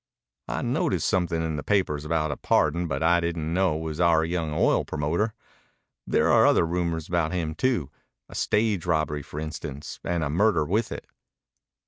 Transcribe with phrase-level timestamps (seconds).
[0.47, 3.99] "I noticed something in the papers about a pardon, but I didn't know it was
[3.99, 5.35] our young oil promoter.
[6.07, 7.91] There are other rumors about him too.
[8.27, 11.05] A stage robbery, for instance, and a murder with it."